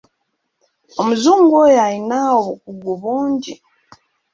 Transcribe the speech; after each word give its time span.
Omuzungu 1.01 1.51
oyo 1.65 1.77
alina 1.85 2.17
obukugu 2.37 2.91
bungi. 3.01 3.53